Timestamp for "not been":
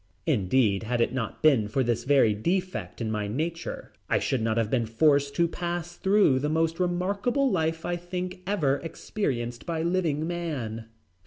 1.13-1.67